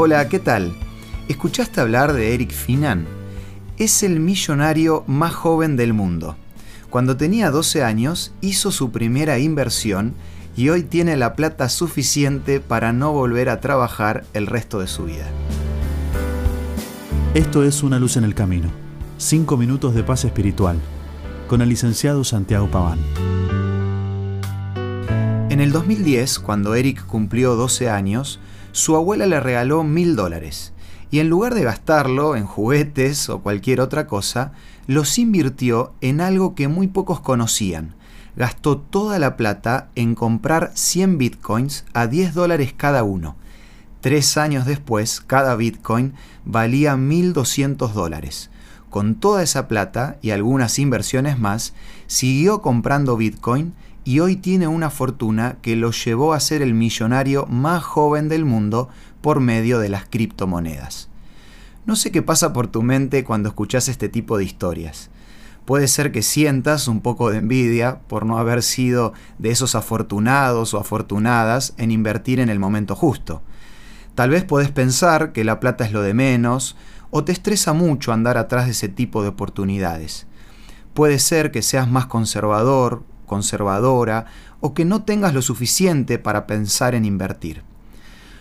[0.00, 0.76] Hola, ¿qué tal?
[1.26, 3.08] ¿Escuchaste hablar de Eric Finan?
[3.78, 6.36] Es el millonario más joven del mundo.
[6.88, 10.14] Cuando tenía 12 años hizo su primera inversión
[10.56, 15.06] y hoy tiene la plata suficiente para no volver a trabajar el resto de su
[15.06, 15.26] vida.
[17.34, 18.70] Esto es Una luz en el camino.
[19.16, 20.76] Cinco minutos de paz espiritual.
[21.48, 23.00] Con el licenciado Santiago Paván.
[25.50, 28.38] En el 2010, cuando Eric cumplió 12 años,
[28.78, 30.72] su abuela le regaló mil dólares
[31.10, 34.52] y en lugar de gastarlo en juguetes o cualquier otra cosa,
[34.86, 37.96] los invirtió en algo que muy pocos conocían.
[38.36, 43.34] Gastó toda la plata en comprar 100 bitcoins a 10 dólares cada uno.
[44.00, 46.14] Tres años después, cada bitcoin
[46.44, 48.48] valía 1.200 dólares.
[48.90, 51.74] Con toda esa plata y algunas inversiones más,
[52.06, 53.74] siguió comprando bitcoin
[54.04, 58.46] y hoy tiene una fortuna que lo llevó a ser el millonario más joven del
[58.46, 58.88] mundo
[59.20, 61.10] por medio de las criptomonedas.
[61.84, 65.10] No sé qué pasa por tu mente cuando escuchas este tipo de historias.
[65.66, 70.72] Puede ser que sientas un poco de envidia por no haber sido de esos afortunados
[70.72, 73.42] o afortunadas en invertir en el momento justo.
[74.18, 76.74] Tal vez puedes pensar que la plata es lo de menos
[77.12, 80.26] o te estresa mucho andar atrás de ese tipo de oportunidades.
[80.92, 84.26] Puede ser que seas más conservador conservadora
[84.58, 87.62] o que no tengas lo suficiente para pensar en invertir.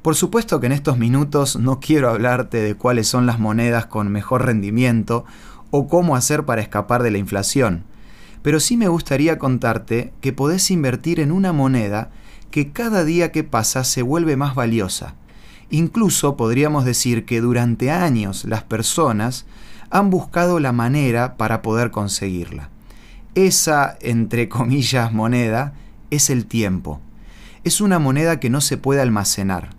[0.00, 4.10] Por supuesto que en estos minutos no quiero hablarte de cuáles son las monedas con
[4.10, 5.26] mejor rendimiento
[5.70, 7.84] o cómo hacer para escapar de la inflación,
[8.40, 12.10] pero sí me gustaría contarte que podés invertir en una moneda
[12.50, 15.14] que cada día que pasa se vuelve más valiosa.
[15.70, 19.44] Incluso podríamos decir que durante años las personas
[19.90, 22.70] han buscado la manera para poder conseguirla.
[23.34, 25.74] Esa, entre comillas, moneda
[26.10, 27.00] es el tiempo.
[27.64, 29.70] Es una moneda que no se puede almacenar.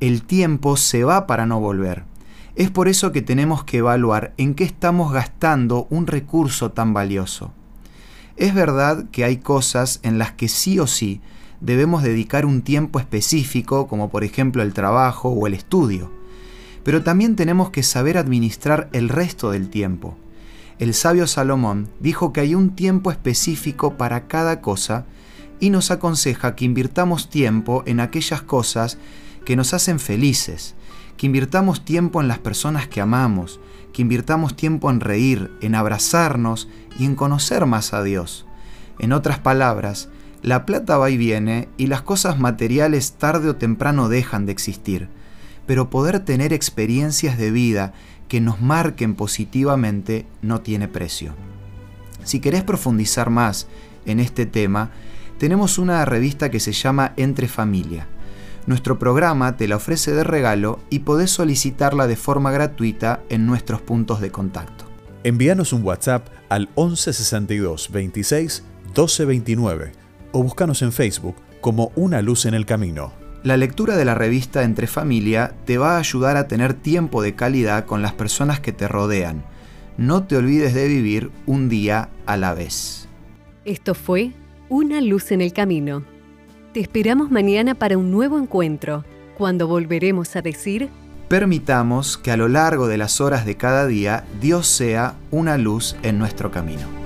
[0.00, 2.04] El tiempo se va para no volver.
[2.56, 7.52] Es por eso que tenemos que evaluar en qué estamos gastando un recurso tan valioso.
[8.36, 11.20] Es verdad que hay cosas en las que sí o sí
[11.60, 16.10] debemos dedicar un tiempo específico, como por ejemplo el trabajo o el estudio,
[16.84, 20.16] pero también tenemos que saber administrar el resto del tiempo
[20.78, 25.06] el sabio Salomón dijo que hay un tiempo específico para cada cosa
[25.58, 28.96] y nos aconseja que invirtamos tiempo en aquellas cosas
[29.44, 30.76] que nos hacen felices,
[31.16, 33.58] que invirtamos tiempo en las personas que amamos,
[33.92, 38.46] que invirtamos tiempo en reír, en abrazarnos y en conocer más a Dios.
[39.00, 40.08] En otras palabras,
[40.42, 45.08] la plata va y viene y las cosas materiales tarde o temprano dejan de existir,
[45.66, 47.92] pero poder tener experiencias de vida
[48.28, 51.34] que nos marquen positivamente no tiene precio.
[52.24, 53.66] Si querés profundizar más
[54.06, 54.90] en este tema,
[55.38, 58.06] tenemos una revista que se llama Entre Familia.
[58.66, 63.80] Nuestro programa te la ofrece de regalo y podés solicitarla de forma gratuita en nuestros
[63.80, 64.84] puntos de contacto.
[65.24, 72.54] Envíanos un WhatsApp al 1162 26 1229 o búscanos en Facebook como Una Luz en
[72.54, 73.12] el Camino.
[73.42, 77.34] La lectura de la revista Entre Familia te va a ayudar a tener tiempo de
[77.34, 79.44] calidad con las personas que te rodean.
[79.96, 83.08] No te olvides de vivir un día a la vez.
[83.64, 84.32] Esto fue
[84.68, 86.04] Una luz en el camino.
[86.72, 89.04] Te esperamos mañana para un nuevo encuentro,
[89.36, 90.90] cuando volveremos a decir...
[91.28, 95.94] Permitamos que a lo largo de las horas de cada día Dios sea una luz
[96.02, 96.97] en nuestro camino.